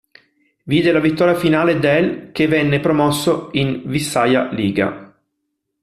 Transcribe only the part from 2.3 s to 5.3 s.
che venne promosso in Vysšaja Liga.